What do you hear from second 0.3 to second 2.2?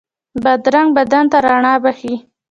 بادرنګ بدن ته رڼا بښي.